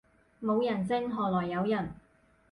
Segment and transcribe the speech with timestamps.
[0.41, 1.91] 冇人性何來有人